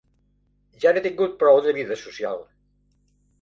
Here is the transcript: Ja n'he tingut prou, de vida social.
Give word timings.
Ja 0.85 0.93
n'he 0.95 1.03
tingut 1.07 1.35
prou, 1.43 1.61
de 1.67 1.75
vida 1.81 1.99
social. 2.05 2.43